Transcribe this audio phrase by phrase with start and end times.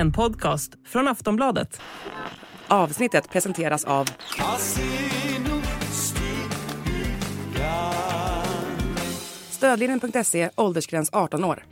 [0.00, 1.80] En podcast från Aftonbladet.
[2.68, 4.08] Avsnittet presenteras av...
[9.50, 11.64] Stödlinjen.se, åldersgräns 18 år.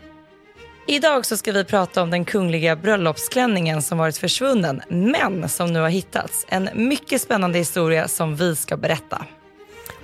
[0.86, 5.80] Idag så ska vi prata om den kungliga bröllopsklänningen som varit försvunnen, men som nu
[5.80, 6.46] har hittats.
[6.48, 9.26] En mycket spännande historia som vi ska berätta.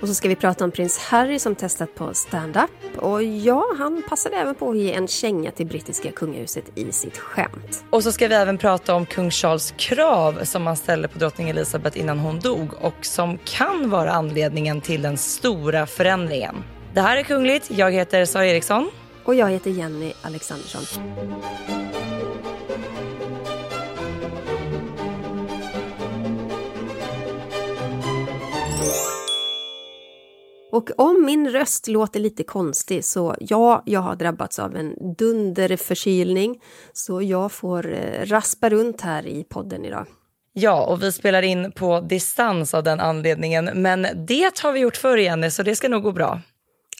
[0.05, 2.97] Och så ska vi prata om prins Harry som testat på stand-up.
[2.97, 7.17] Och ja, han passade även på att ge en känga till brittiska kungahuset i sitt
[7.17, 7.85] skämt.
[7.89, 11.49] Och så ska vi även prata om kung Charles krav som han ställde på drottning
[11.49, 16.55] Elizabeth innan hon dog och som kan vara anledningen till den stora förändringen.
[16.93, 17.71] Det här är Kungligt.
[17.71, 18.91] Jag heter Sara Eriksson.
[19.23, 20.83] Och jag heter Jenny Alexandersson.
[30.75, 36.61] Och om min röst låter lite konstig så ja, jag har drabbats av en dunderförkylning
[36.93, 40.05] så jag får eh, raspa runt här i podden idag.
[40.53, 43.69] Ja, och vi spelar in på distans av den anledningen.
[43.73, 46.41] Men det har vi gjort förr, Jenny, så det ska nog gå bra.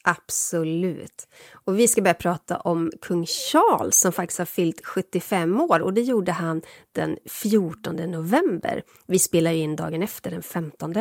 [0.03, 1.27] Absolut.
[1.65, 5.93] Och vi ska börja prata om kung Charles som faktiskt har fyllt 75 år och
[5.93, 8.81] det gjorde han den 14 november.
[9.07, 10.93] Vi spelar in dagen efter, den 15.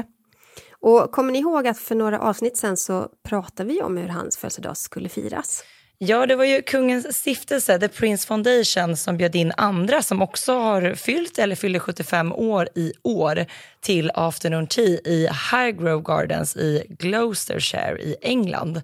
[0.85, 4.37] Och kommer ni ihåg att för några avsnitt sen så pratade vi om hur hans
[4.37, 5.65] födelsedag skulle firas?
[5.99, 10.53] Ja, det var ju kungens stiftelse, The Prince Foundation, som bjöd in andra som också
[10.59, 13.47] har fyllt eller fyller 75 år i år
[13.81, 18.83] till afternoon tea i Highgrove Gardens i Gloucestershire i England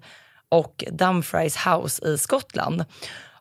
[0.49, 2.85] och Dumfries House i Skottland.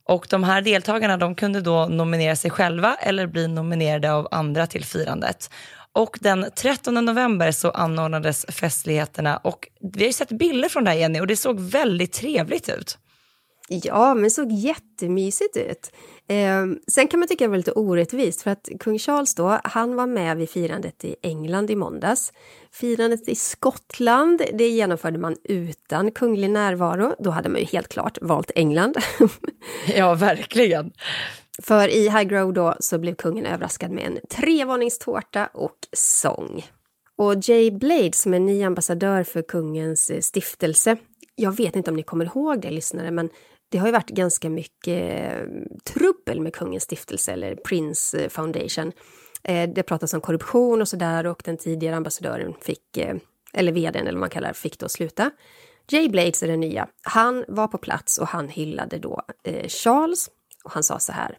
[0.04, 4.66] Och de här deltagarna de kunde då nominera sig själva eller bli nominerade av andra
[4.66, 5.50] till firandet.
[5.92, 10.90] Och den 13 november så anordnades festligheterna och vi har ju sett bilder från det
[10.90, 12.98] här Jenny och det såg väldigt trevligt ut.
[13.72, 15.92] Ja, men det såg jättemysigt ut.
[16.28, 19.96] Eh, sen kan man tycka det var lite orättvist för att kung Charles då, han
[19.96, 22.32] var med vid firandet i England i måndags.
[22.72, 27.14] Firandet i Skottland, det genomförde man utan kunglig närvaro.
[27.18, 28.96] Då hade man ju helt klart valt England.
[29.96, 30.92] ja, verkligen.
[31.62, 36.64] För i Highgrove då så blev kungen överraskad med en trevåningstårta och sång.
[37.16, 40.96] Och Jay Blade som är ny ambassadör för kungens eh, stiftelse,
[41.34, 43.30] jag vet inte om ni kommer ihåg det lyssnare, men
[43.68, 45.46] det har ju varit ganska mycket eh,
[45.84, 48.92] trubbel med kungens stiftelse eller Prince eh, Foundation.
[49.74, 52.98] Det pratas om korruption och sådär och den tidigare ambassadören fick,
[53.52, 55.30] eller vdn eller vad man kallar fick då sluta.
[55.88, 56.88] Jay Blades är den nya.
[57.02, 59.22] Han var på plats och han hyllade då
[59.68, 60.30] Charles
[60.64, 61.38] och han sa så här.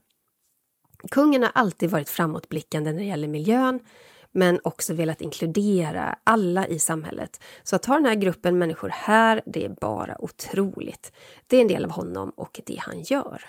[1.09, 3.79] Kungen har alltid varit framåtblickande när det gäller miljön
[4.31, 7.43] men också velat inkludera alla i samhället.
[7.63, 11.11] Så att ha den här gruppen människor här, det är bara otroligt.
[11.47, 13.45] Det är en del av honom och det han gör.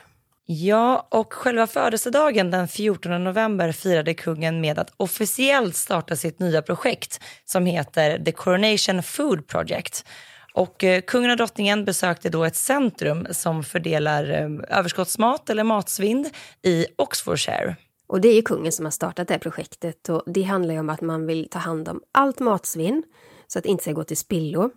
[0.46, 6.62] Ja, och själva födelsedagen den 14 november firade kungen med att officiellt starta sitt nya
[6.62, 10.04] projekt som heter The Coronation Food Project.
[10.52, 16.30] Och eh, kungen och drottningen besökte då ett centrum som fördelar eh, överskottsmat eller matsvinn
[16.62, 17.76] i Oxfordshire.
[18.06, 20.90] Och det är kungen som har startat det här projektet och det handlar ju om
[20.90, 23.02] att man vill ta hand om allt matsvinn
[23.46, 24.70] så att det inte ska gå till spillo.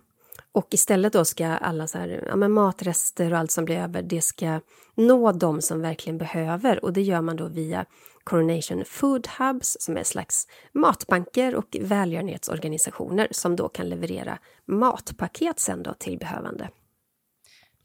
[0.55, 4.01] Och istället då ska alla så här, ja, men matrester och allt som blir över,
[4.01, 4.59] det ska
[4.95, 7.85] nå de som verkligen behöver och det gör man då via
[8.23, 15.83] Coronation Food Hubs som är slags matbanker och välgörenhetsorganisationer som då kan leverera matpaket sen
[15.83, 16.69] då till behövande.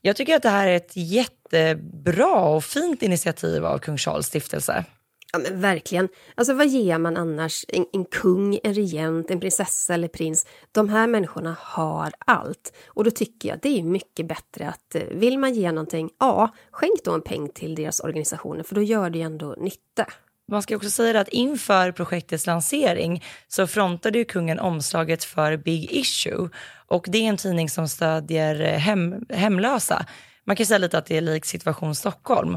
[0.03, 4.85] Jag tycker att det här är ett jättebra och fint initiativ av Kung Charles stiftelse.
[5.33, 6.09] Ja men verkligen.
[6.35, 10.47] Alltså vad ger man annars en, en, kung, en regent, en prinsessa eller prins?
[10.73, 12.73] De här människorna har allt.
[12.87, 16.11] Och då tycker jag att det är mycket bättre att eh, vill man ge någonting,
[16.19, 20.07] ja, skänk då en peng till deras organisationer för då gör det ju ändå nytta.
[20.51, 25.93] Man ska också säga att inför projektets lansering så frontade ju kungen omslaget för Big
[25.93, 26.49] Issue
[26.87, 30.07] och det är en tidning som stödjer eh, hem, hemlösa.
[30.45, 32.57] Man kan säga lite att det är lik Situation Stockholm.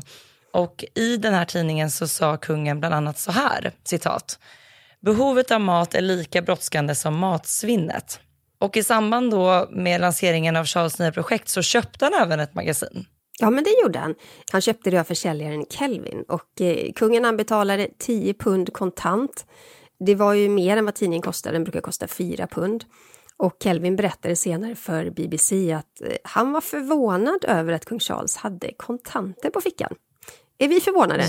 [0.53, 4.39] Och i den här tidningen så sa kungen bland annat så här, citat.
[5.01, 8.19] Behovet av mat är lika brådskande som matsvinnet.
[8.59, 12.53] Och i samband då med lanseringen av Charles nya projekt så köpte han även ett
[12.53, 13.05] magasin.
[13.39, 14.15] Ja, men det gjorde han.
[14.51, 19.45] Han köpte det av försäljaren Kelvin och eh, kungen han betalade 10 pund kontant.
[19.99, 22.85] Det var ju mer än vad tidningen kostade, den brukar kosta 4 pund.
[23.37, 28.35] Och Kelvin berättade senare för BBC att eh, han var förvånad över att kung Charles
[28.35, 29.95] hade kontanter på fickan.
[30.57, 31.27] Är vi förvånade?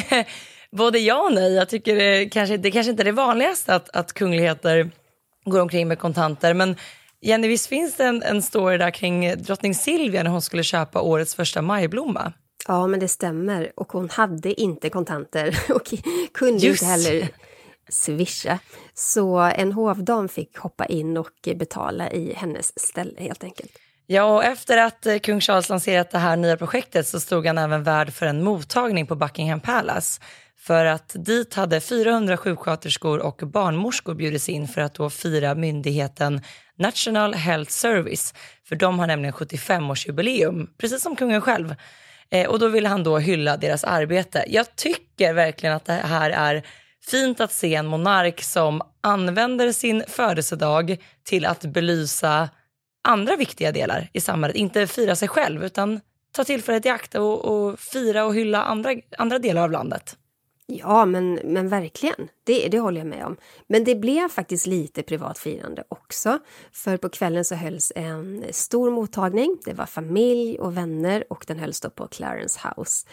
[0.70, 1.54] Både ja och nej.
[1.54, 4.90] Jag tycker det kanske, det kanske inte är det vanligaste att, att kungligheter
[5.44, 6.54] går omkring med kontanter.
[6.54, 6.76] Men
[7.20, 11.00] Jenny, visst finns det en, en story där kring drottning Silvia när hon skulle köpa
[11.00, 12.32] årets första majblomma?
[12.66, 13.72] Ja, men det stämmer.
[13.76, 15.94] Och hon hade inte kontanter och
[16.34, 16.82] kunde Just.
[16.82, 17.28] inte heller
[17.88, 18.58] swisha.
[18.94, 23.72] Så en hovdam fick hoppa in och betala i hennes ställe helt enkelt.
[24.10, 27.58] Ja, och efter att eh, kung Charles lanserat det här nya projektet så stod han
[27.58, 30.20] även värd för en mottagning på Buckingham Palace.
[30.58, 36.42] För att dit hade 400 sjuksköterskor och barnmorskor bjudits in för att då fira myndigheten
[36.78, 38.34] National Health Service.
[38.68, 41.74] För de har nämligen 75-årsjubileum, precis som kungen själv.
[42.30, 44.44] Eh, och då ville han då hylla deras arbete.
[44.48, 46.62] Jag tycker verkligen att det här är
[47.06, 52.48] fint att se en monark som använder sin födelsedag till att belysa
[53.08, 54.56] andra viktiga delar i samhället.
[54.56, 56.00] Inte fira sig själv utan
[56.32, 60.16] ta tillfället i akt och, och fira och hylla andra, andra delar av landet.
[60.66, 62.28] Ja, men, men verkligen.
[62.44, 63.36] Det, det håller jag med om.
[63.66, 66.38] Men det blev faktiskt lite privat firande också.
[66.72, 69.58] För på kvällen så hölls en stor mottagning.
[69.64, 73.06] Det var familj och vänner och den hölls då på Clarence House.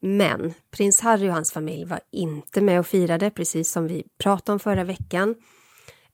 [0.00, 4.52] Men prins Harry och hans familj var inte med och firade, precis som vi pratade
[4.52, 5.34] om förra veckan.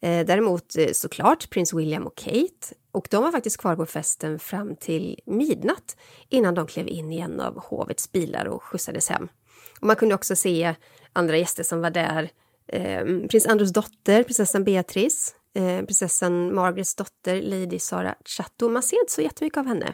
[0.00, 2.74] Eh, däremot eh, såklart prins William och Kate.
[2.92, 5.96] Och de var faktiskt kvar på festen fram till midnatt
[6.28, 9.28] innan de klev in i en av hovets bilar och skjutsades hem.
[9.80, 10.74] Och man kunde också se
[11.12, 12.30] andra gäster som var där.
[12.66, 18.68] Eh, prins Andrews dotter, prinsessan Beatrice, eh, prinsessan Margarets dotter, Lady Sara Chatto.
[18.68, 19.92] Man ser inte så jättemycket av henne,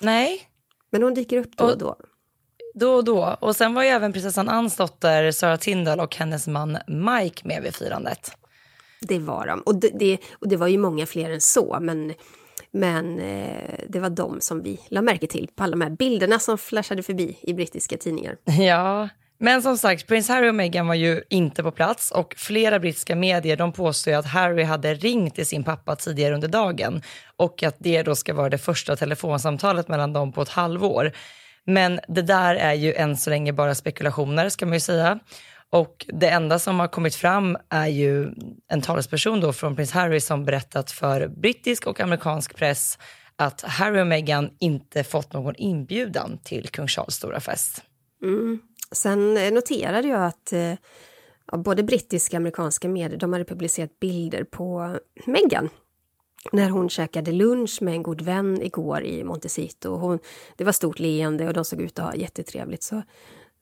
[0.00, 0.48] Nej,
[0.90, 1.96] men hon dyker upp då och då.
[2.74, 3.36] då och då.
[3.40, 7.62] Och sen var ju även prinsessan Anns dotter Sara Tindall och hennes man Mike med
[7.62, 8.32] vid firandet.
[9.02, 9.60] Det var de.
[9.60, 12.14] Och det, det, och det var ju många fler än så, men,
[12.70, 16.38] men eh, det var de som vi la märke till på alla de här bilderna
[16.38, 18.36] som flashade förbi i brittiska tidningar.
[18.44, 19.08] Ja,
[19.38, 23.16] men som sagt, prins Harry och Meghan var ju inte på plats och flera brittiska
[23.16, 27.02] medier de påstår ju att Harry hade ringt till sin pappa tidigare under dagen
[27.36, 31.12] och att det då ska vara det första telefonsamtalet mellan dem på ett halvår.
[31.64, 35.18] Men det där är ju än så länge bara spekulationer ska man ju säga.
[35.72, 38.32] Och det enda som har kommit fram är ju
[38.68, 42.98] en talesperson då från prins Harry som berättat för brittisk och amerikansk press
[43.36, 47.82] att Harry och Meghan inte fått någon inbjudan till kung Charles stora fest.
[48.22, 48.60] Mm.
[48.92, 50.74] Sen noterade jag att eh,
[51.52, 54.96] ja, både brittiska och amerikanska medier de hade publicerat bilder på
[55.26, 55.68] Meghan
[56.52, 59.96] när hon käkade lunch med en god vän igår i Montecito.
[59.96, 60.18] Hon,
[60.56, 62.82] det var stort leende och de såg ut att ha jättetrevligt.
[62.82, 63.02] Så,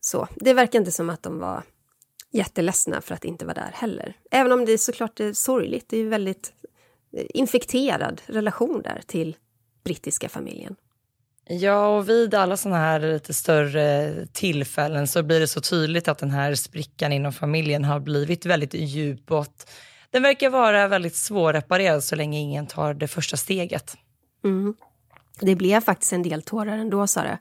[0.00, 1.62] så det verkar inte som att de var
[2.32, 4.16] jätteledsna för att inte vara där heller.
[4.30, 5.88] Även om det är såklart är sorgligt.
[5.88, 6.52] Det är ju väldigt
[7.16, 9.36] eh, infekterad relation där till
[9.84, 10.76] brittiska familjen.
[11.48, 16.18] Ja, och vid alla sådana här lite större tillfällen så blir det så tydligt att
[16.18, 19.70] den här sprickan inom familjen har blivit väldigt djup och att
[20.10, 23.96] den verkar vara väldigt svårreparerad så länge ingen tar det första steget.
[24.44, 24.74] Mm.
[25.40, 27.38] Det blev faktiskt en del tårar ändå, Sara.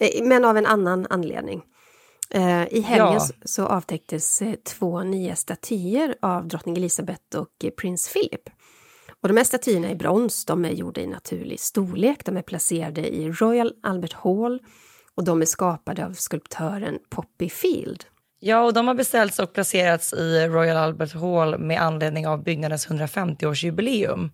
[0.00, 1.62] Eh, Men av en annan anledning.
[2.30, 3.28] Eh, I helgen Ja.
[3.44, 8.42] så- avtäcktes eh, två nya statyer av drottning Elizabeth och eh, prins Philip.
[9.20, 13.14] Och de här statyerna är brons, de är gjorda i naturlig storlek, de är placerade
[13.14, 14.60] i Royal Albert Hall
[15.16, 18.04] och de är skapade av skulptören Poppy Field.
[18.40, 22.88] Ja, och de har beställts och placerats i Royal Albert Hall med anledning av byggnadens
[22.88, 24.30] 150-årsjubileum.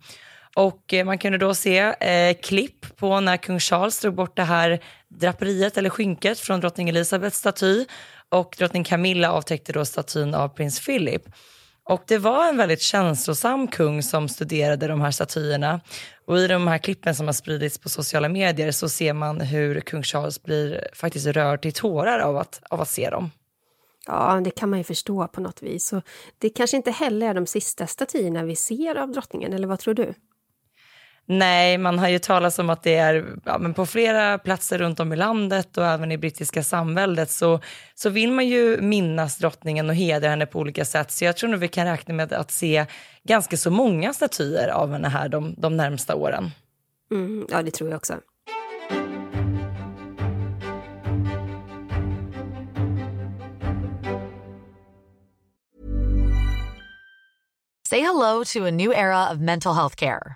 [0.55, 4.83] Och man kunde då se eh, klipp på när kung Charles drog bort det här
[5.19, 7.85] draperiet eller skynket från drottning Elizabeths staty
[8.29, 11.23] och drottning Camilla avtäckte då statyn av prins Philip.
[11.83, 15.81] Och det var en väldigt känslosam kung som studerade de här statyerna.
[16.25, 19.79] Och i de här klippen som har spridits på sociala medier så ser man hur
[19.79, 23.31] kung Charles blir faktiskt rörd till tårar av att, av att se dem.
[24.07, 25.93] Ja, det kan man ju förstå på något vis.
[25.93, 26.03] Och
[26.37, 29.93] det kanske inte heller är de sista statyerna vi ser av drottningen, eller vad tror
[29.93, 30.13] du?
[31.25, 34.99] Nej, man har ju talat om att det är ja, men på flera platser runt
[34.99, 37.59] om i landet och även i brittiska samväldet så,
[37.95, 41.11] så vill man ju minnas drottningen och hedra henne på olika sätt.
[41.11, 42.85] Så jag tror nog vi kan räkna med att se
[43.23, 46.51] ganska så många statyer av henne här de, de närmsta åren.
[47.11, 48.13] Mm, ja, det tror jag också.
[57.89, 60.35] Say hello to a new era of mental health care.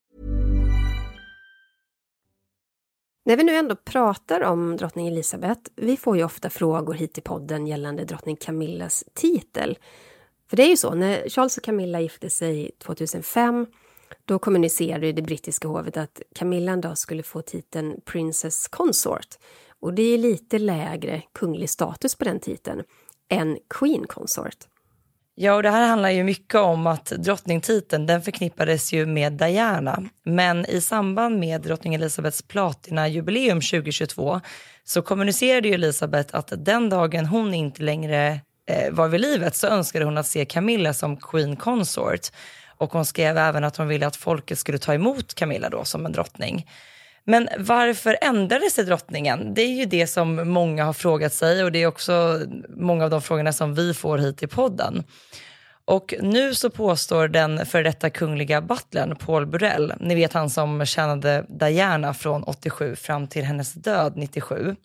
[3.23, 7.21] När vi nu ändå pratar om drottning Elizabeth, vi får ju ofta frågor hit i
[7.21, 9.77] podden gällande drottning Camillas titel.
[10.49, 13.65] För det är ju så, när Charles och Camilla gifte sig 2005
[14.25, 19.27] då kommunicerade det brittiska hovet att Camilla en dag skulle få titeln Princess Consort.
[19.79, 22.83] Och det är lite lägre kunglig status på den titeln
[23.29, 24.57] än Queen Consort.
[25.35, 30.03] Ja, och det här handlar ju mycket om att drottningtiteln den förknippades ju med Diana.
[30.23, 34.41] Men i samband med drottning Elizabeths platinajubileum 2022
[34.83, 39.67] så kommunicerade ju Elizabeth att den dagen hon inte längre eh, var vid livet så
[39.67, 42.27] önskade hon att se Camilla som Queen Consort.
[42.77, 46.05] Och hon skrev även att hon ville att folket skulle ta emot Camilla då som
[46.05, 46.67] en drottning.
[47.23, 49.53] Men varför ändrade sig drottningen?
[49.53, 53.09] Det är ju det som många har frågat sig och det är också många av
[53.09, 55.03] de frågorna som vi får hit i podden.
[55.85, 60.85] Och nu så påstår den före detta kungliga butlern Paul Burrell, ni vet han som
[60.85, 64.75] tjänade Diana från 87 fram till hennes död 97.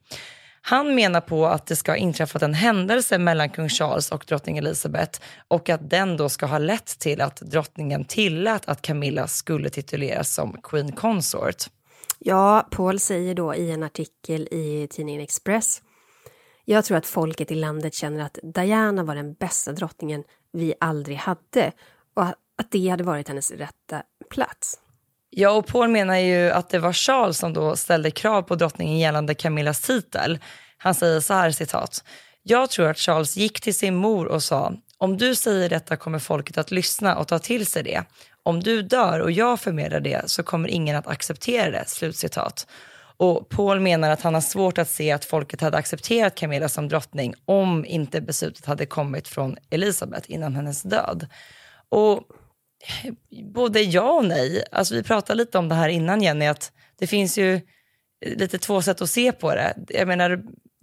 [0.68, 4.58] Han menar på att det ska ha inträffat en händelse mellan kung Charles och drottning
[4.58, 9.70] Elizabeth och att den då ska ha lett till att drottningen tillät att Camilla skulle
[9.70, 11.66] tituleras som Queen Consort.
[12.18, 15.82] Ja, Paul säger då i en artikel i tidningen Express
[16.68, 21.16] jag tror att folket i landet känner att Diana var den bästa drottningen vi aldrig
[21.16, 21.72] hade
[22.14, 22.22] och
[22.58, 24.78] att det hade varit hennes rätta plats.
[25.30, 28.98] Ja, och Paul menar ju att det var Charles som då ställde krav på drottningen
[28.98, 30.38] gällande Camillas titel.
[30.76, 32.04] Han säger så här, citat.
[32.42, 36.18] Jag tror att Charles gick till sin mor och sa, om du säger detta kommer
[36.18, 38.04] folket att lyssna och ta till sig det.
[38.46, 41.84] Om du dör och jag förmedlar det så kommer ingen att acceptera det.
[41.86, 42.66] Slutcitat.
[43.16, 46.88] Och Paul menar att han har svårt att se att folket hade accepterat Camilla som
[46.88, 51.26] drottning om inte beslutet hade kommit från Elisabeth innan hennes död.
[51.88, 52.22] Och
[53.52, 54.64] både ja och nej.
[54.72, 57.60] Alltså vi pratade lite om det här innan Jenny, att det finns ju
[58.26, 59.74] lite två sätt att se på det.
[59.88, 60.42] Jag menar,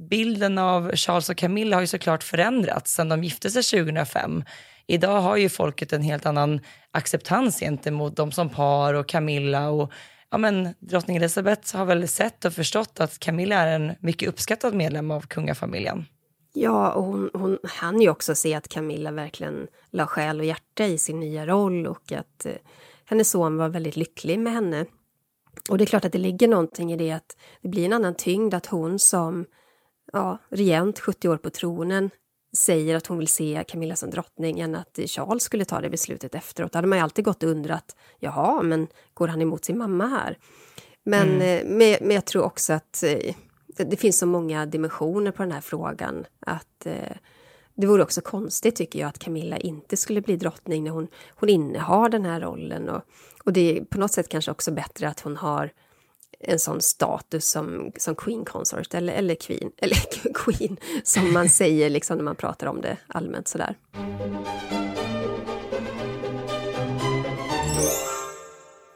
[0.09, 4.43] bilden av Charles och Camilla har ju såklart förändrats sedan de gifte sig 2005.
[4.87, 6.59] Idag har ju folket en helt annan
[6.91, 9.91] acceptans gentemot dem som par och Camilla och
[10.31, 14.73] ja, men, drottning Elizabeth har väl sett och förstått att Camilla är en mycket uppskattad
[14.73, 16.05] medlem av kungafamiljen.
[16.53, 20.85] Ja, och hon, hon hann ju också se att Camilla verkligen la själ och hjärta
[20.85, 22.53] i sin nya roll och att eh,
[23.05, 24.85] hennes son var väldigt lycklig med henne.
[25.69, 28.15] Och det är klart att det ligger någonting i det att det blir en annan
[28.15, 29.45] tyngd att hon som
[30.13, 32.09] ja, regent, 70 år på tronen,
[32.57, 36.35] säger att hon vill se Camilla som drottning än att Charles skulle ta det beslutet
[36.35, 36.71] efteråt.
[36.71, 40.07] Då hade man ju alltid gått och undrat, jaha, men går han emot sin mamma
[40.07, 40.37] här?
[41.03, 41.41] Men, mm.
[41.41, 43.35] Eh, men, men jag tror också att eh,
[43.67, 47.17] det finns så många dimensioner på den här frågan att eh,
[47.75, 51.49] det vore också konstigt tycker jag att Camilla inte skulle bli drottning när hon, hon
[51.49, 52.89] innehar den här rollen.
[52.89, 53.01] Och,
[53.43, 55.71] och det är på något sätt kanske också bättre att hon har
[56.39, 61.89] en sån status som, som Queen Consort eller, eller Queen, eller Queen som man säger
[61.89, 63.75] liksom när man pratar om det allmänt sådär.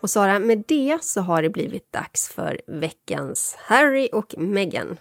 [0.01, 4.97] Och Sara, med det så har det blivit dags för veckans Harry och Meghan.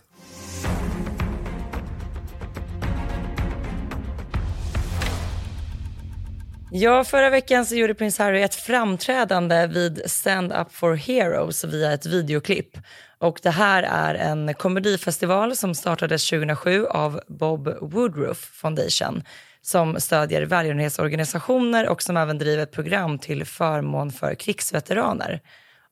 [6.79, 11.93] Ja, förra veckan så gjorde prins Harry ett framträdande vid Stand Up for Heroes via
[11.93, 12.79] ett videoklipp.
[13.19, 19.23] Och det här är en komedifestival som startades 2007 av Bob Woodruff Foundation
[19.63, 25.41] som stödjer välgörenhetsorganisationer och som även driver ett program till förmån för krigsveteraner.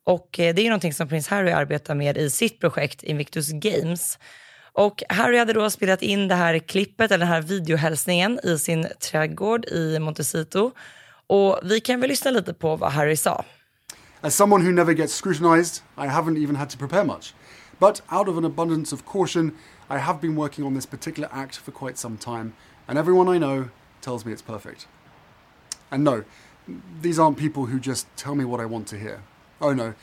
[0.03, 4.19] Och eh, det är någonting som prins Harry arbetar med i sitt projekt Invictus Games.
[4.75, 8.87] Och Harry hade då spelat in det här klippet, eller den här videohälsningen i sin
[8.99, 10.71] trädgård i Montecito.
[11.27, 13.45] Och vi kan väl lyssna lite på vad Harry sa.
[14.21, 17.33] As someone who never gets scrutinized, I haven't even had to prepare much.
[17.79, 19.51] But out of an abundance of caution,
[19.89, 22.53] I have been working on this particular act for quite some time
[22.87, 23.69] and everyone I know
[24.01, 24.87] tells me it's perfect.
[25.91, 26.23] And no,
[27.01, 29.21] these aren't people who just tell me what I want to hear.
[29.61, 29.93] Oh no,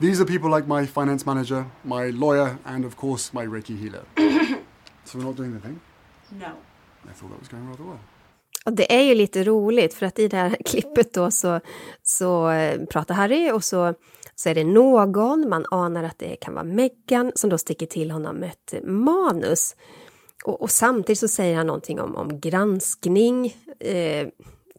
[0.00, 4.04] these are people like my finance manager, my lawyer, and of course my Reiki healer.
[5.04, 5.80] so we're not doing the thing?
[6.32, 6.52] No.
[7.08, 7.98] I thought that was going rather well.
[8.64, 11.60] Och det är ju lite roligt för att i det här klippet då så,
[12.02, 13.94] så eh, pratar Harry och så,
[14.34, 18.10] så är det någon, man anar att det kan vara Meghan, som då sticker till
[18.10, 19.76] honom ett manus.
[20.44, 23.56] Och, och, samtidigt så säger han någonting om, om granskning.
[23.80, 24.28] Eh,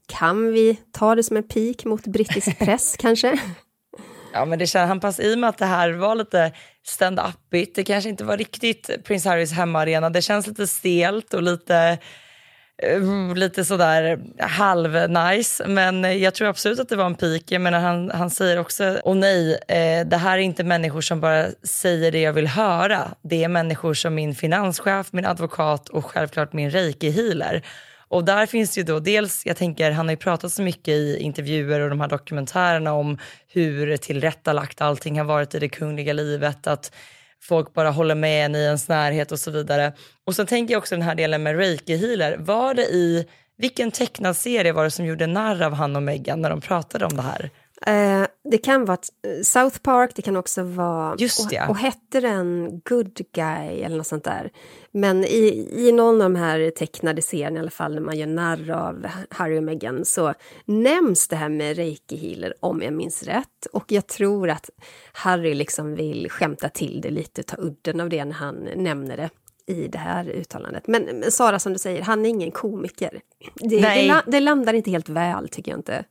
[0.07, 3.39] kan vi ta det som en pik mot brittisk press kanske?
[4.33, 6.51] Ja, men det känns, han pass, i med att det här var lite
[6.88, 7.75] stand-upigt.
[7.75, 10.09] Det kanske inte var riktigt Prince Harrys hemmaarena.
[10.09, 11.97] Det känns lite stelt och lite,
[12.97, 15.67] uh, lite sådär halv-nice.
[15.67, 17.43] Men jag tror absolut att det var en peak.
[17.45, 21.21] Jag menar, han, han säger också, och nej, eh, det här är inte människor som
[21.21, 23.11] bara säger det jag vill höra.
[23.21, 27.61] Det är människor som min finanschef, min advokat och självklart min reiki-healer.
[28.11, 31.17] Och där finns ju då dels, jag tänker han har ju pratat så mycket i
[31.17, 36.67] intervjuer och de här dokumentärerna om hur tillrättalagt allting har varit i det kungliga livet,
[36.67, 36.91] att
[37.41, 39.93] folk bara håller med en i ens närhet och så vidare.
[40.25, 42.37] Och sen tänker jag också den här delen med reiki healer.
[42.37, 43.27] Var det i,
[43.57, 47.05] vilken tecknad serie var det som gjorde narr av han och Meghan när de pratade
[47.05, 47.49] om det här?
[47.85, 48.97] Eh, det kan vara
[49.27, 51.15] eh, South Park, det kan också vara...
[51.17, 51.63] Just ja.
[51.63, 54.51] och, och hette den Good Guy eller något sånt där?
[54.91, 58.27] Men i, i någon av de här tecknade serierna i alla fall, när man gör
[58.27, 60.33] narr av Harry och Meghan, så
[60.65, 63.65] nämns det här med reiki healer, om jag minns rätt.
[63.73, 64.69] Och jag tror att
[65.13, 69.29] Harry liksom vill skämta till det lite, ta udden av det när han nämner det
[69.65, 70.88] i det här uttalandet.
[70.88, 73.21] Men, men Sara, som du säger, han är ingen komiker.
[73.55, 76.05] Det, det, det landar inte helt väl, tycker jag inte.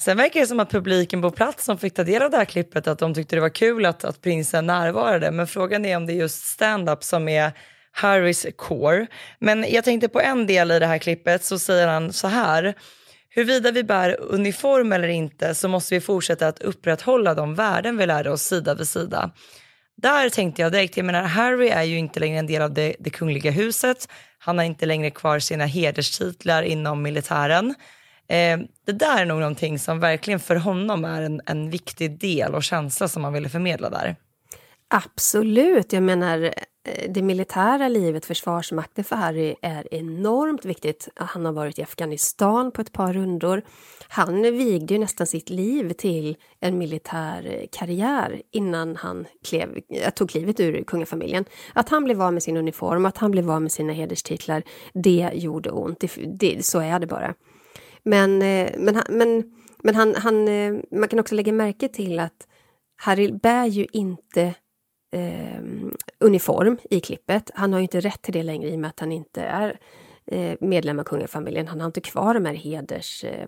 [0.00, 2.44] Sen verkar det som att publiken på plats som fick ta del av det här
[2.44, 5.30] klippet att de tyckte det var kul att, att prinsen närvarade.
[5.30, 7.52] Men frågan är om det är just stand-up som är
[7.92, 9.06] Harrys core.
[9.38, 12.74] Men jag tänkte på en del i det här klippet så säger han så här.
[13.30, 18.06] Huruvida vi bär uniform eller inte så måste vi fortsätta att upprätthålla de värden vi
[18.06, 19.30] lärde oss sida vid sida.
[19.96, 22.96] Där tänkte jag direkt, jag menar Harry är ju inte längre en del av det,
[22.98, 24.08] det kungliga huset.
[24.38, 27.74] Han har inte längre kvar sina hederstitlar inom militären.
[28.28, 32.54] Eh, det där är nog någonting som verkligen för honom är en, en viktig del
[32.54, 34.16] och känsla som han ville förmedla där.
[34.90, 41.08] Absolut, jag menar eh, det militära livet, Försvarsmakten för Harry är enormt viktigt.
[41.14, 43.62] Han har varit i Afghanistan på ett par rundor.
[44.08, 50.10] Han vigde ju nästan sitt liv till en militär eh, karriär innan han klev, eh,
[50.10, 51.44] tog klivet ur kungafamiljen.
[51.72, 54.62] Att han blev av med sin uniform, att han blev av med sina hederstitlar,
[54.94, 56.00] det gjorde ont.
[56.00, 57.34] Det, det, så är det bara.
[58.08, 62.48] Men, eh, men, men, men han, han, eh, man kan också lägga märke till att
[62.96, 64.54] Harry bär ju inte
[65.12, 65.60] eh,
[66.18, 67.50] uniform i klippet.
[67.54, 69.78] Han har ju inte rätt till det längre i och med att han inte är
[70.26, 71.68] eh, medlem av kungafamiljen.
[71.68, 73.24] Han har inte kvar de här heders...
[73.24, 73.46] Eh,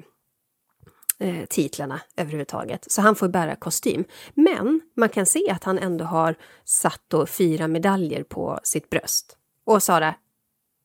[1.19, 2.93] eh titlarna överhuvudtaget.
[2.93, 4.05] Så han får bära kostym.
[4.35, 9.37] Men man kan se att han ändå har satt då fyra medaljer på sitt bröst.
[9.65, 10.15] Och Sara,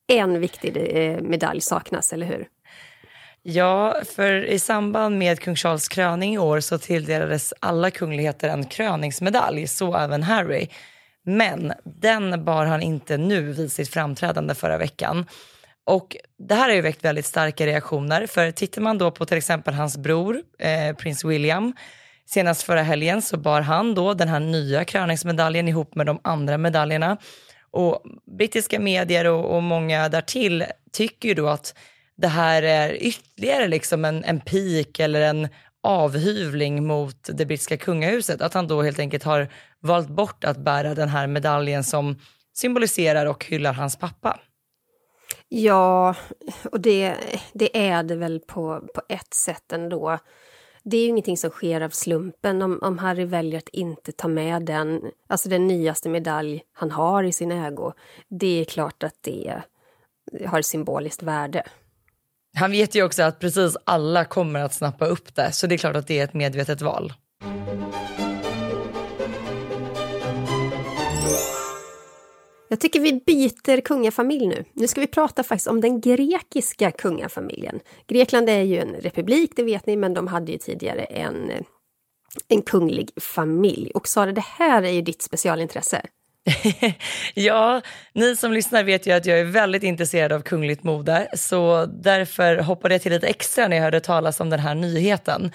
[0.08, 0.74] en viktig
[1.22, 2.48] medalj saknas, eller hur?
[3.48, 8.66] Ja, för i samband med kung Charles kröning i år så tilldelades alla kungligheter en
[8.66, 10.68] kröningsmedalj, så även Harry.
[11.26, 15.26] Men den bar han inte nu vid sitt framträdande förra veckan.
[15.84, 19.38] Och det här har ju väckt väldigt starka reaktioner, för tittar man då på till
[19.38, 21.74] exempel hans bror, eh, prins William,
[22.26, 26.58] senast förra helgen så bar han då den här nya kröningsmedaljen ihop med de andra
[26.58, 27.18] medaljerna.
[27.72, 28.02] Och
[28.38, 31.74] brittiska medier och, och många därtill tycker ju då att
[32.18, 35.48] det här är ytterligare liksom en, en pik eller en
[35.84, 38.42] avhyvling mot det brittiska kungahuset.
[38.42, 39.48] Att han då helt enkelt har
[39.80, 42.20] valt bort att bära den här medaljen som
[42.54, 44.40] symboliserar och hyllar hans pappa.
[45.48, 46.16] Ja,
[46.72, 47.16] och det,
[47.54, 50.20] det är det väl på, på ett sätt ändå.
[50.84, 54.28] Det är ju ingenting som sker av slumpen om, om Harry väljer att inte ta
[54.28, 57.94] med den, alltså den nyaste medalj han har i sin ägo.
[58.30, 59.62] Det är klart att det
[60.46, 61.64] har symboliskt värde.
[62.58, 65.78] Han vet ju också att precis alla kommer att snappa upp det, så det är
[65.78, 67.14] klart att det är ett medvetet val.
[72.70, 74.66] Jag tycker vi byter kungafamilj nu.
[74.74, 77.80] Nu ska vi prata faktiskt om den grekiska kungafamiljen.
[78.08, 81.52] Grekland är ju en republik, det vet ni, men de hade ju tidigare en,
[82.48, 83.92] en kunglig familj.
[83.94, 86.02] Och Sara, det här är ju ditt specialintresse
[87.34, 87.82] ja,
[88.14, 92.58] ni som lyssnar vet ju att jag är väldigt intresserad av kungligt mode så därför
[92.58, 95.52] hoppade jag till lite extra när jag hörde talas om den här nyheten.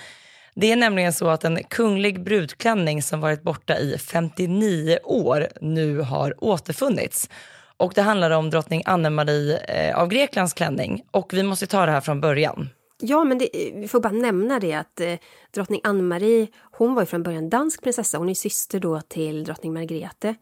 [0.55, 5.99] Det är nämligen så att en kunglig brudklänning som varit borta i 59 år nu
[5.99, 7.31] har återfunnits.
[7.77, 11.93] Och det handlar om drottning Anne-Marie eh, av Greklands klänning och vi måste ta det
[11.93, 12.69] här från början.
[13.01, 15.15] Ja, men det, vi får bara nämna det att eh,
[15.55, 18.19] drottning Anne-Marie, hon var ju från början dansk prinsessa.
[18.19, 20.35] Hon är syster då till drottning Margrethe.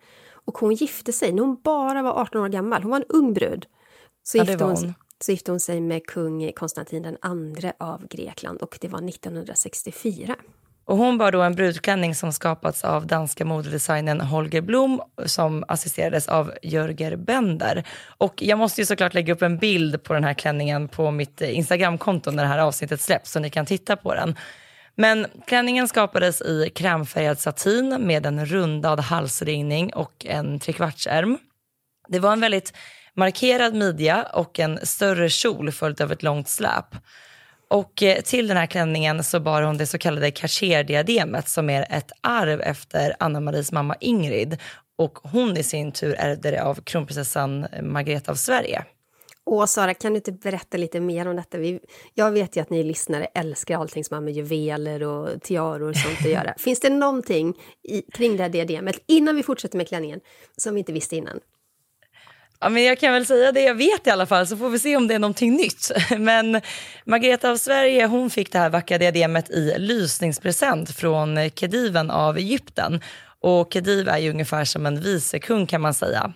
[0.49, 2.83] Och hon gifte sig när hon bara var 18 år gammal.
[2.83, 3.67] Hon var en ung brud.
[4.23, 4.95] Så, ja, gifte, hon, hon.
[5.21, 10.37] så gifte hon sig med kung Konstantin den andre av Grekland och det var 1964.
[10.85, 16.29] Och hon bar då en brudklänning som skapats av danska modedesignern Holger Blom som assisterades
[16.29, 17.85] av Jörger Bender.
[18.19, 21.41] Och jag måste ju såklart lägga upp en bild på den här klänningen på mitt
[21.41, 24.35] Instagramkonto när det här avsnittet släpps så ni kan titta på den.
[25.01, 31.39] Men klänningen skapades i krämfärgad satin med en rundad halsringning och en trekvartsärm.
[32.09, 32.73] Det var en väldigt
[33.15, 36.85] markerad midja och en större kjol följt av ett långt släp.
[37.69, 41.87] Och eh, till den här klänningen så bar hon det så kallade Cartier-diademet som är
[41.91, 44.59] ett arv efter Anna-Maries mamma Ingrid.
[44.97, 48.85] Och hon i sin tur ärvde det av kronprinsessan Margareta av Sverige.
[49.51, 51.59] Och Sara, kan du inte berätta lite mer om detta?
[51.59, 51.81] Vi,
[52.15, 55.97] jag vet ju att ni lyssnare älskar allting som har med juveler och tiaror och
[55.97, 56.55] sånt att göra.
[56.59, 57.55] Finns det någonting
[57.89, 60.21] i, kring det här diademet, innan vi fortsätter med klänningen,
[60.57, 61.41] som vi inte visste innan?
[62.61, 64.79] Ja, men jag kan väl säga det jag vet i alla fall, så får vi
[64.79, 65.91] se om det är någonting nytt.
[66.19, 66.61] Men
[67.05, 73.01] Margareta av Sverige hon fick det här vackra diademet i lysningspresent från Khediven av Egypten.
[73.41, 76.33] Och Khediv är ju ungefär som en visekung kan man säga.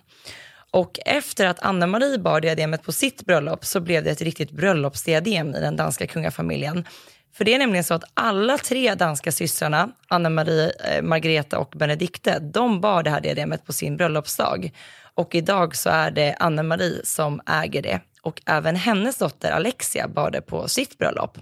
[0.73, 5.55] Och efter att Anna-Marie bar diademet på sitt bröllop så blev det ett riktigt bröllopsdiadem
[5.55, 6.85] i den danska kungafamiljen.
[7.33, 12.39] För det är nämligen så att alla tre danska systrarna, Anna-Marie, eh, Margareta och Benedikte,
[12.39, 14.71] de bar det här diademet på sin bröllopsdag.
[15.13, 17.99] Och idag så är det Anna-Marie som äger det.
[18.21, 21.37] Och även hennes dotter Alexia bar det på sitt bröllop.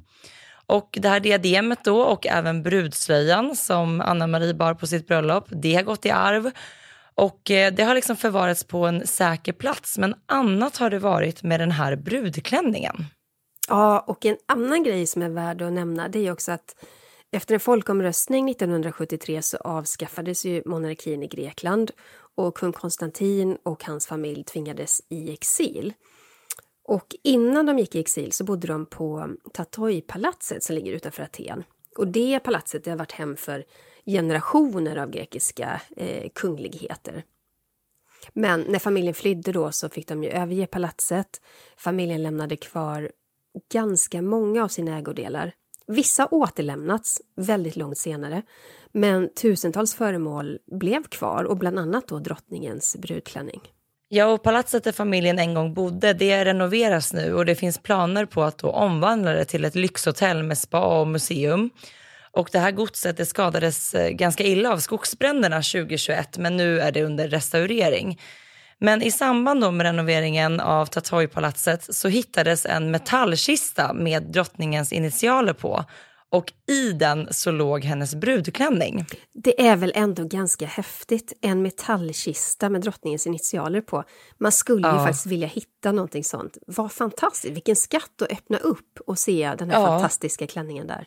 [0.65, 5.75] Och det här diademet då och även brudslöjan som Anna-Marie bar på sitt bröllop, det
[5.75, 6.51] har gått i arv.
[7.15, 9.97] Och eh, det har liksom förvarats på en säker plats.
[9.97, 13.06] Men annat har det varit med den här brudklänningen.
[13.67, 16.76] Ja, och en annan grej som är värd att nämna det är också att
[17.32, 21.91] efter en folkomröstning 1973 så avskaffades ju monarkin i Grekland
[22.36, 25.93] och kung Konstantin och hans familj tvingades i exil.
[26.84, 31.63] Och innan de gick i exil så bodde de på Tatoi-palatset som ligger utanför Aten.
[31.97, 33.63] Och det palatset det har varit hem för
[34.05, 37.23] generationer av grekiska eh, kungligheter.
[38.33, 41.41] Men när familjen flydde då så fick de ju överge palatset.
[41.77, 43.11] Familjen lämnade kvar
[43.71, 45.53] ganska många av sina ägodelar.
[45.87, 48.41] Vissa återlämnats väldigt långt senare,
[48.91, 53.61] men tusentals föremål blev kvar och bland annat då drottningens brudklänning.
[54.07, 58.25] Ja, och palatset där familjen en gång bodde, det renoveras nu och det finns planer
[58.25, 61.69] på att då omvandla det till ett lyxhotell med spa och museum.
[62.31, 66.91] Och det här godset det skadades eh, ganska illa av skogsbränderna 2021 men nu är
[66.91, 68.19] det under restaurering.
[68.79, 75.85] Men i samband med renoveringen av Tatoy-palatset så hittades en metallkista med drottningens initialer på
[76.31, 79.05] och i den så låg hennes brudklänning.
[79.33, 84.03] Det är väl ändå ganska häftigt, en metallkista med drottningens initialer på.
[84.37, 84.93] Man skulle ja.
[84.93, 86.57] ju faktiskt vilja hitta någonting sånt.
[86.67, 89.87] Vad fantastiskt, vilken skatt att öppna upp och se den här ja.
[89.87, 91.05] fantastiska klänningen där.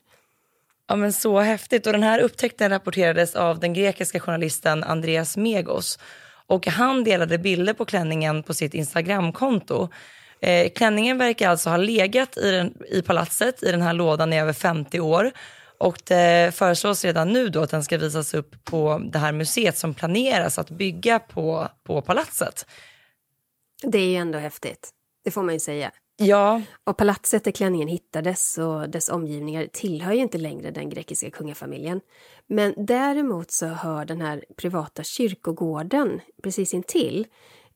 [0.89, 5.99] Ja men så häftigt och den här upptäckten rapporterades av den grekiska journalisten Andreas Megos
[6.47, 9.89] och han delade bilder på klänningen på sitt Instagramkonto.
[10.41, 14.41] Eh, klänningen verkar alltså ha legat i, den, i palatset i den här lådan i
[14.41, 15.33] över 50 år
[15.79, 19.79] och det föreslås redan nu då att den ska visas upp på det här museet
[19.79, 22.67] som planeras att bygga på, på palatset.
[23.83, 24.91] Det är ju ändå häftigt,
[25.25, 25.91] det får man ju säga.
[26.17, 26.63] Ja.
[26.85, 32.01] Och palatset där klänningen hittades och dess omgivningar tillhör ju inte längre den grekiska kungafamiljen.
[32.47, 37.27] Men däremot så hör den här privata kyrkogården precis intill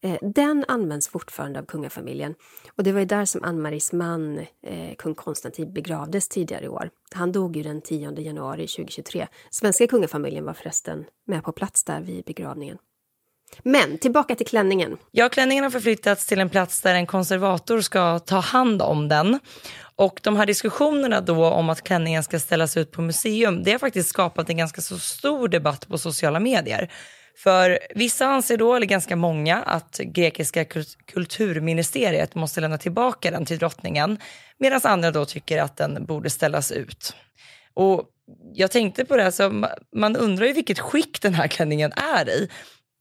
[0.00, 2.34] eh, den används fortfarande av kungafamiljen.
[2.76, 6.90] Och det var ju där som Ann-Maries man, eh, kung Konstantin, begravdes tidigare i år.
[7.14, 9.26] Han dog ju den 10 januari 2023.
[9.50, 12.78] Svenska kungafamiljen var förresten med på plats där vid begravningen.
[13.62, 14.96] Men tillbaka till klänningen.
[15.10, 19.40] Ja, klänningen har förflyttats till en plats där en konservator ska ta hand om den.
[19.96, 23.78] Och de här diskussionerna då om att klänningen ska ställas ut på museum, det har
[23.78, 26.92] faktiskt skapat en ganska så stor debatt på sociala medier.
[27.36, 30.64] För vissa anser då, eller ganska många, att grekiska
[31.06, 34.18] kulturministeriet måste lämna tillbaka den till drottningen,
[34.58, 37.14] medan andra då tycker att den borde ställas ut.
[37.74, 38.08] Och
[38.54, 39.52] jag tänkte på det, alltså,
[39.96, 42.48] man undrar ju vilket skick den här klänningen är i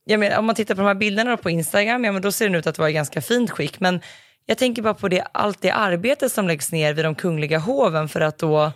[0.10, 2.46] jag menar, om man tittar på de här bilderna på Instagram, ja, men då ser
[2.46, 3.80] den ut att vara i ganska fint skick.
[3.80, 4.02] Men
[4.46, 8.10] jag tänker bara på det, allt det arbete som läggs ner vid de kungliga hoven
[8.10, 8.72] för att då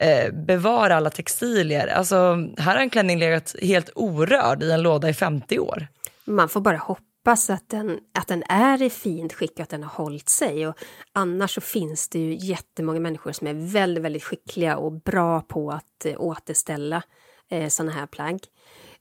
[0.00, 1.86] eh, bevara alla textilier.
[1.86, 2.16] Alltså,
[2.58, 5.86] här har en klänning legat helt orörd i en låda i 50 år.
[6.24, 9.82] Man får bara hoppas att den, att den är i fint skick och att den
[9.82, 10.66] har hållit sig.
[10.66, 10.76] Och
[11.12, 15.70] annars så finns det ju jättemånga människor som är väldigt, väldigt skickliga och bra på
[15.70, 17.02] att eh, återställa
[17.50, 18.38] eh, sådana här plagg.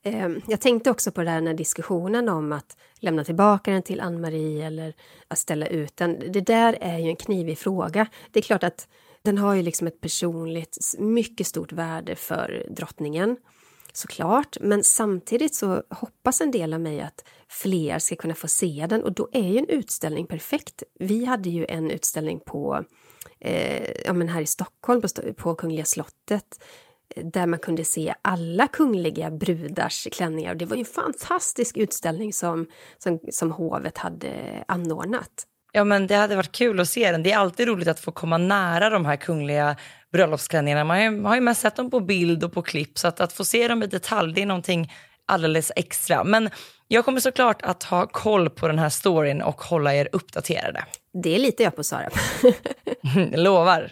[0.08, 4.02] Ehm, jag tänkte också på det här när diskussionen om att lämna tillbaka den till
[4.02, 4.94] Ann-Marie eller
[5.28, 6.20] att ställa ut den.
[6.32, 8.08] Det där är ju en knivig fråga.
[8.32, 8.88] Det är klart att
[9.22, 13.38] den har ju liksom ett personligt, mycket stort värde för drottningen
[13.94, 18.86] såklart, men samtidigt så hoppas en del av mig att fler ska kunna få se
[18.89, 20.84] den och då är ju en utställning perfekt.
[21.00, 22.86] Vi hade ju en utställning på,
[23.39, 26.60] eh, ja men här i Stockholm på, på Kungliga slottet
[27.15, 30.56] där man kunde se alla kungliga brudars klänningar.
[30.56, 35.46] Det var ju en fantastisk utställning som, som, som hovet hade anordnat.
[35.72, 37.24] Ja, men det hade varit kul att se den.
[37.24, 39.76] Det är alltid roligt att få komma nära de här kungliga
[40.12, 40.84] bröllopsklänningarna.
[40.84, 43.20] Man har ju, har ju mest sett dem på bild och på klipp, så att,
[43.20, 44.94] att få se dem i detalj, det är någonting
[45.26, 46.24] alldeles extra.
[46.24, 46.50] Men
[46.88, 50.86] jag kommer såklart att ha koll på den här storyn och hålla er uppdaterade.
[51.24, 52.10] Det litar jag på, Sara.
[53.32, 53.91] Lovar.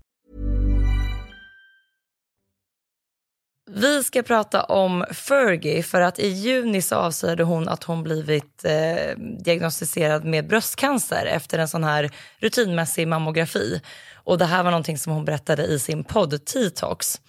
[3.73, 8.65] Vi ska prata om Fergie för att i juni så avslöjade hon att hon blivit
[8.65, 13.81] eh, diagnostiserad med bröstcancer efter en sån här rutinmässig mammografi.
[14.23, 17.21] Och det här var någonting som hon berättade i sin podd T-talks.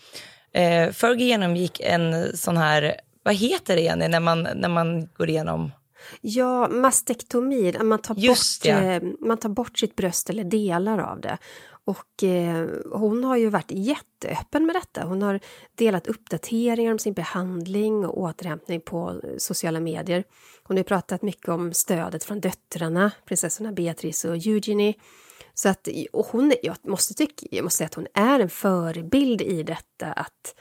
[0.54, 5.28] Eh, Fergie genomgick en sån här, vad heter det Jenny, när man, när man går
[5.30, 5.72] igenom?
[6.20, 8.94] Ja, mastektomi, man tar, Just bort, det.
[8.94, 11.38] eh, man tar bort sitt bröst eller delar av det.
[11.84, 15.04] Och eh, hon har ju varit jätteöppen med detta.
[15.04, 15.40] Hon har
[15.74, 20.24] delat uppdateringar om sin behandling och återhämtning på sociala medier.
[20.62, 24.94] Hon har pratat mycket om stödet från döttrarna, prinsessorna Beatrice och Eugenie.
[25.54, 29.42] Så att, och hon, jag, måste tycka, jag måste säga att hon är en förebild
[29.42, 30.54] i detta att,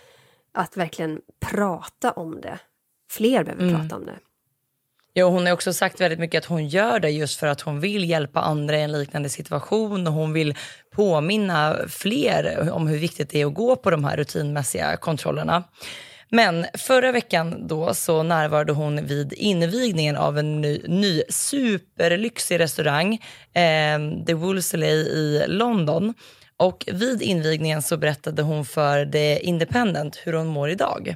[0.52, 2.60] att verkligen prata om det.
[3.12, 4.20] Fler behöver prata om det.
[5.14, 7.80] Jo, hon har också sagt väldigt mycket att hon gör det just för att hon
[7.80, 10.56] vill hjälpa andra i en liknande situation och hon vill
[10.96, 15.64] påminna fler om hur viktigt det är att gå på de här rutinmässiga kontrollerna.
[16.30, 23.14] Men förra veckan då så närvarade hon vid invigningen av en ny, ny superlyxig restaurang,
[23.54, 26.14] eh, The Wolseley i London.
[26.58, 31.16] Och vid invigningen så berättade hon för The Independent hur hon mår idag.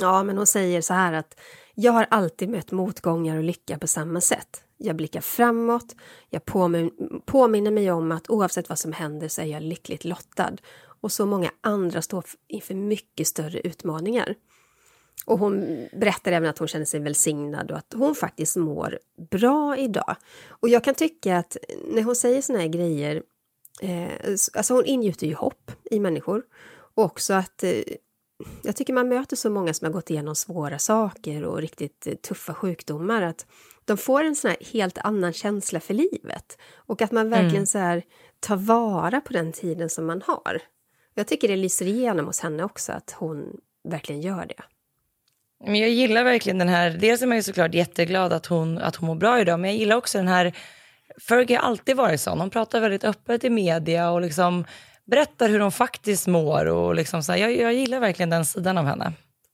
[0.00, 1.40] Ja, men hon säger så här att
[1.74, 4.64] jag har alltid mött motgångar och lycka på samma sätt.
[4.76, 5.96] Jag blickar framåt,
[6.30, 6.90] jag påmin
[7.24, 10.56] påminner mig om att oavsett vad som händer så är jag lyckligt lottad.
[11.00, 14.34] Och så många andra står inför mycket större utmaningar.
[15.26, 18.98] Och hon berättar även att hon känner sig välsignad och att hon faktiskt mår
[19.30, 20.16] bra idag.
[20.48, 23.22] Och jag kan tycka att när hon säger såna här grejer,
[23.80, 26.42] eh, alltså hon ingjuter ju hopp i människor.
[26.94, 27.72] Och också att eh,
[28.62, 32.14] jag tycker man möter så många som har gått igenom svåra saker och riktigt eh,
[32.14, 33.46] tuffa sjukdomar att
[33.84, 36.58] de får en sån här helt annan känsla för livet.
[36.74, 38.02] Och att man verkligen så här
[38.40, 40.62] tar vara på den tiden som man har.
[41.14, 44.62] Jag tycker det lyser igenom hos henne också att hon verkligen gör det.
[45.64, 48.96] Men jag gillar verkligen den här, dels är man ju såklart jätteglad att hon, att
[48.96, 50.56] hon mår bra idag, men jag gillar också den här,
[51.28, 54.64] Fergie har alltid varit sån, hon pratar väldigt öppet i media och liksom
[55.10, 58.78] berättar hur hon faktiskt mår och liksom så här, jag, jag gillar verkligen den sidan
[58.78, 59.12] av henne.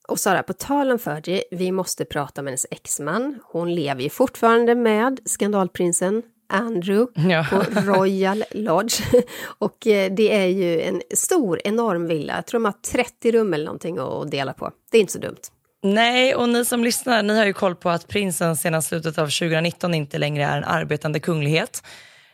[0.08, 3.38] Och Sara, på tal om Fergie, vi måste prata om hennes exman.
[3.44, 7.46] Hon lever ju fortfarande med skandalprinsen Andrew Ja.
[7.50, 9.00] på Royal Lodge.
[9.58, 12.34] Och eh, det är ju en stor, enorm villa.
[12.34, 14.70] Jag tror de har 30 rum eller någonting att dela på.
[14.90, 15.36] Det är inte så dumt.
[15.82, 19.24] Nej, och ni som lyssnar, ni har ju koll på att prinsen sedan slutet av
[19.24, 21.82] 2019 inte längre är en arbetande kunglighet.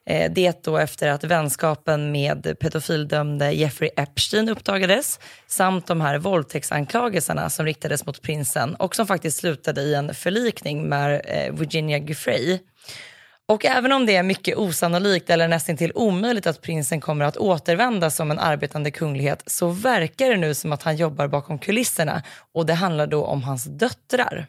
[0.07, 7.51] Eh, det då efter att vänskapen med pedofildömde Jeffrey Epstein uppdagades samt de här våldtäktsanklagelserna
[7.51, 12.59] som riktades mot prinsen och som faktiskt slutade i en förlikning med eh, Virginia Giffrey.
[13.49, 17.37] Och även om det är mycket osannolikt eller nästan till omöjligt att prinsen kommer att
[17.37, 22.23] återvända som en arbetande kunglighet så verkar det nu som att han jobbar bakom kulisserna
[22.55, 24.47] och det handlar då om hans döttrar.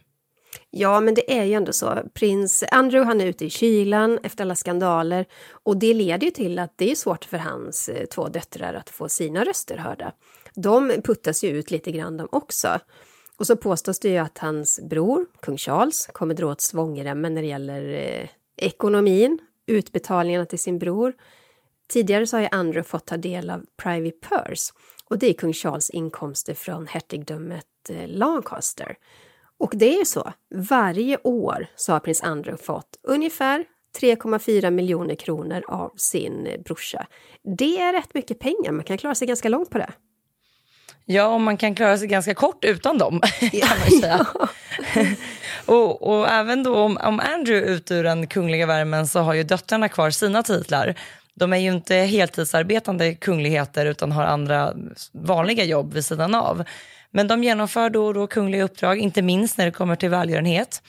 [0.71, 1.99] Ja, men det är ju ändå så.
[2.13, 6.59] Prins Andrew han är ute i kylan efter alla skandaler och det leder ju till
[6.59, 10.11] att det är svårt för hans eh, två döttrar att få sina röster hörda.
[10.55, 12.79] De puttas ju ut lite grann de också.
[13.37, 17.41] Och så påstås det ju att hans bror, kung Charles, kommer dra åt svångremmen när
[17.41, 21.13] det gäller eh, ekonomin, utbetalningarna till sin bror.
[21.93, 24.73] Tidigare så har ju Andrew fått ta del av Privy Purse
[25.05, 28.97] och det är kung Charles inkomster från hertigdömet eh, Lancaster.
[29.63, 33.65] Och det är ju så, varje år så har prins Andrew fått ungefär
[33.99, 37.07] 3,4 miljoner kronor av sin brorsa.
[37.57, 39.89] Det är rätt mycket pengar, man kan klara sig ganska långt på det.
[41.05, 44.27] Ja, och man kan klara sig ganska kort utan dem kan man säga.
[45.65, 49.33] och, och även då om, om Andrew är ut ur den kungliga värmen så har
[49.33, 50.95] ju döttrarna kvar sina titlar.
[51.33, 54.73] De är ju inte heltidsarbetande kungligheter utan har andra
[55.11, 56.63] vanliga jobb vid sidan av.
[57.15, 60.81] Men de genomför då och då kungliga uppdrag, inte minst när det kommer till välgörenhet.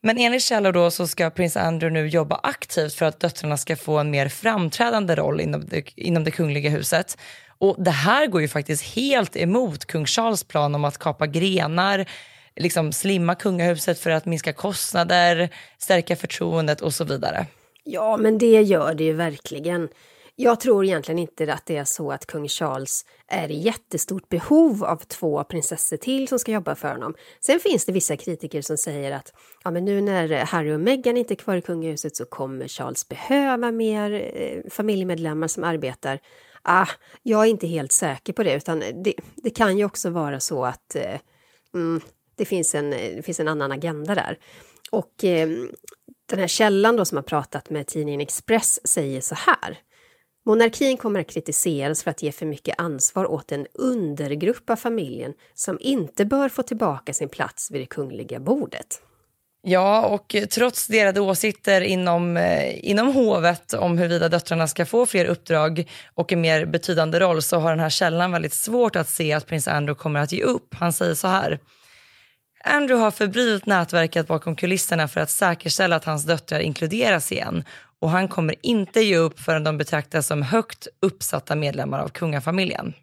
[0.00, 3.76] Men enligt källor då så ska prins Andrew nu jobba aktivt för att döttrarna ska
[3.76, 7.18] få en mer framträdande roll inom det, inom det kungliga huset.
[7.58, 12.06] Och det här går ju faktiskt helt emot kung Charles plan om att kapa grenar,
[12.56, 17.46] liksom slimma kungahuset för att minska kostnader, stärka förtroendet och så vidare.
[17.84, 19.88] Ja, men det gör det ju verkligen.
[20.42, 24.84] Jag tror egentligen inte att det är så att kung Charles är i jättestort behov
[24.84, 27.14] av två prinsessor till som ska jobba för honom.
[27.40, 29.32] Sen finns det vissa kritiker som säger att
[29.64, 33.08] ja, men nu när Harry och Meghan inte är kvar i kungahuset så kommer Charles
[33.08, 36.20] behöva mer eh, familjemedlemmar som arbetar.
[36.62, 36.88] Ah,
[37.22, 40.64] jag är inte helt säker på det, utan det, det kan ju också vara så
[40.64, 41.20] att eh,
[41.74, 42.00] mm,
[42.36, 44.38] det, finns en, det finns en annan agenda där.
[44.90, 45.48] Och eh,
[46.26, 49.78] den här källan då som har pratat med tidningen Express säger så här.
[50.46, 55.32] Monarkin kommer att kritiseras för att ge för mycket ansvar åt en undergrupp av familjen
[55.54, 59.02] som inte bör få tillbaka sin plats vid det kungliga bordet.
[59.62, 65.24] Ja, och trots delade åsikter inom, eh, inom hovet om huruvida döttrarna ska få fler
[65.24, 69.32] uppdrag och en mer betydande roll så har den här källan väldigt svårt att se
[69.32, 70.74] att prins Andrew kommer att ge upp.
[70.74, 71.58] Han säger så här.
[72.64, 77.64] Andrew har febrilt nätverkat bakom kulisserna för att säkerställa att hans döttrar inkluderas igen
[78.00, 82.94] och han kommer inte ge upp förrän de betraktas som högt uppsatta medlemmar av kungafamiljen.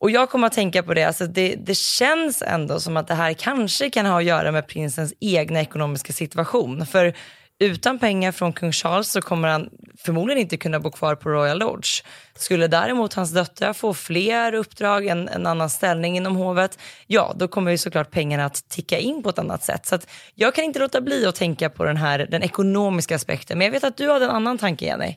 [0.00, 3.14] Och jag kommer att tänka på det, alltså det, det känns ändå som att det
[3.14, 6.86] här kanske kan ha att göra med prinsens egna ekonomiska situation.
[6.86, 7.14] För
[7.60, 11.58] utan pengar från kung Charles så kommer han förmodligen inte kunna bo kvar på Royal
[11.58, 12.02] Lodge.
[12.34, 17.48] Skulle däremot hans döttrar få fler uppdrag, en, en annan ställning inom hovet, ja då
[17.48, 19.86] kommer ju såklart pengarna att ticka in på ett annat sätt.
[19.86, 19.98] Så
[20.34, 23.58] jag kan inte låta bli att tänka på den här den ekonomiska aspekten.
[23.58, 25.16] Men jag vet att du hade en annan tanke, Jenny.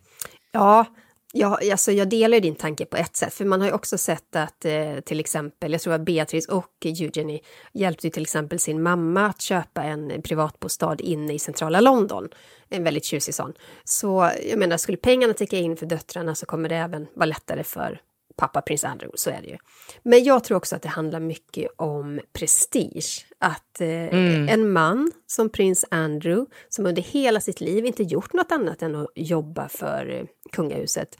[0.52, 0.86] Ja,
[1.34, 4.36] Ja, alltså jag delar din tanke på ett sätt, för man har ju också sett
[4.36, 7.40] att eh, till exempel, jag tror att Beatrice och Eugenie
[7.74, 12.30] hjälpte till exempel sin mamma att köpa en privatbostad inne i centrala London.
[12.70, 13.54] En väldigt tjusig sån.
[13.84, 17.64] Så jag menar, skulle pengarna ticka in för döttrarna så kommer det även vara lättare
[17.64, 18.02] för
[18.38, 19.58] pappa prins Andrew, så är det ju.
[20.04, 23.26] Men jag tror också att det handlar mycket om prestige.
[23.40, 24.50] Att eh, mm.
[24.50, 28.96] en man som prins Andrew, som under hela sitt liv inte gjort något annat än
[28.96, 31.18] att jobba för eh, kungahuset,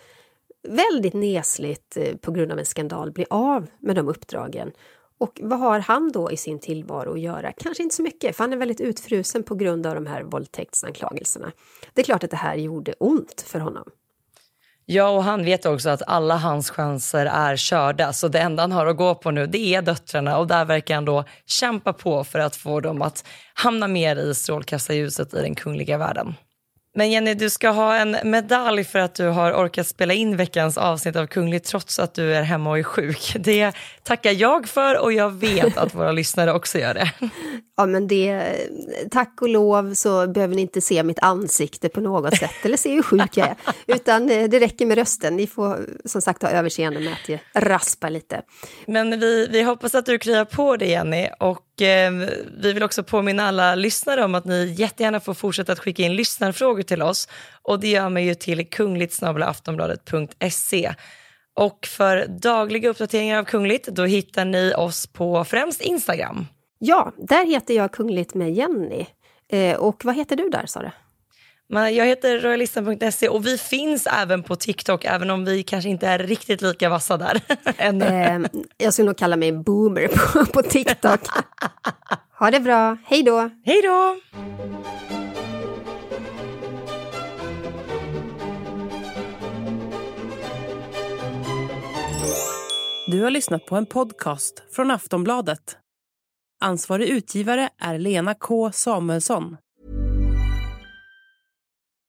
[0.68, 4.72] väldigt nesligt eh, på grund av en skandal blir av med de uppdragen.
[5.20, 7.52] Och vad har han då i sin tillvaro att göra?
[7.52, 11.52] Kanske inte så mycket, för han är väldigt utfrusen på grund av de här våldtäktsanklagelserna.
[11.94, 13.90] Det är klart att det här gjorde ont för honom.
[14.90, 18.14] Ja, och han vet också att alla hans chanser är körda.
[18.14, 20.96] Så det enda han har att gå på nu det är döttrarna och där verkar
[20.96, 25.56] han då kämpa på för att få dem att hamna mer i strålkastarljuset i den
[25.56, 26.36] kungliga världen.
[26.98, 30.78] Men Jenny, du ska ha en medalj för att du har orkat spela in veckans
[30.78, 33.36] avsnitt av Kungligt trots att du är hemma och är sjuk.
[33.40, 33.72] Det
[34.04, 37.12] tackar jag för och jag vet att våra lyssnare också gör det.
[37.78, 38.56] Ja, men det,
[39.12, 42.94] tack och lov så behöver ni inte se mitt ansikte på något sätt eller se
[42.94, 43.56] hur sjuk jag är,
[43.96, 45.36] utan eh, det räcker med rösten.
[45.36, 48.42] Ni får som sagt ha överseende med att jag raspar lite.
[48.86, 52.12] Men vi, vi hoppas att du kryar på det Jenny och Eh,
[52.58, 56.16] vi vill också påminna alla lyssnare om att ni jättegärna får fortsätta att skicka in
[56.16, 57.28] lyssnarfrågor till oss
[57.62, 60.94] och det gör man ju till kungligt.aftonbladet.se.
[61.56, 66.46] Och för dagliga uppdateringar av Kungligt då hittar ni oss på främst Instagram.
[66.80, 69.06] Ja, där heter jag Kungligt med Jenny.
[69.52, 70.92] Eh, och vad heter du där, Sara?
[71.70, 76.20] Jag heter royalistan.se och vi finns även på TikTok, även om vi kanske inte är
[76.20, 77.42] riktigt lika vassa där
[77.78, 78.40] Eh,
[78.78, 81.20] jag skulle nog kalla mig boomer på, på TikTok.
[82.40, 83.50] ha det bra, hej då!
[83.66, 84.16] Hej då!
[93.08, 95.78] Du har lyssnat på en podcast från Aftonbladet.
[96.62, 99.58] Ansvarig utgivare är Lena K Samuelsson.